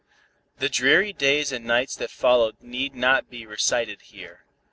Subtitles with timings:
[0.57, 4.45] The dreary days and nights that followed need not be recited here.